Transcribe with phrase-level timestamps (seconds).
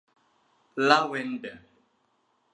[0.89, 1.65] ลาเวนเดอร์